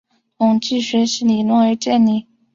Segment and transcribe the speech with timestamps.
[0.39, 2.25] 统计学习理论而建立。